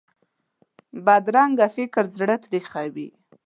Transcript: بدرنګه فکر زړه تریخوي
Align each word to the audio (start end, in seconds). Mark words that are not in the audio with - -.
بدرنګه 1.05 1.67
فکر 1.75 2.03
زړه 2.17 2.35
تریخوي 2.45 3.09